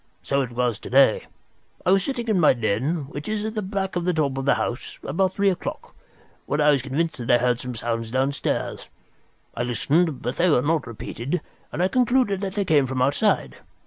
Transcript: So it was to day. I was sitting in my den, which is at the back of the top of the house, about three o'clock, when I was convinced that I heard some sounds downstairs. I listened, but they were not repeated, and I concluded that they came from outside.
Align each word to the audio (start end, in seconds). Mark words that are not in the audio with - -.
So 0.23 0.41
it 0.41 0.49
was 0.53 0.79
to 0.79 0.89
day. 0.89 1.27
I 1.85 1.91
was 1.91 2.03
sitting 2.03 2.27
in 2.27 2.39
my 2.39 2.53
den, 2.53 3.05
which 3.09 3.29
is 3.29 3.45
at 3.45 3.53
the 3.53 3.61
back 3.61 3.95
of 3.95 4.03
the 4.03 4.15
top 4.15 4.35
of 4.39 4.45
the 4.45 4.55
house, 4.55 4.97
about 5.03 5.33
three 5.33 5.51
o'clock, 5.51 5.93
when 6.47 6.59
I 6.59 6.71
was 6.71 6.81
convinced 6.81 7.19
that 7.19 7.29
I 7.29 7.37
heard 7.37 7.59
some 7.59 7.75
sounds 7.75 8.09
downstairs. 8.09 8.89
I 9.53 9.61
listened, 9.61 10.23
but 10.23 10.37
they 10.37 10.49
were 10.49 10.63
not 10.63 10.87
repeated, 10.87 11.39
and 11.71 11.83
I 11.83 11.87
concluded 11.87 12.41
that 12.41 12.55
they 12.55 12.65
came 12.65 12.87
from 12.87 12.99
outside. 13.03 13.57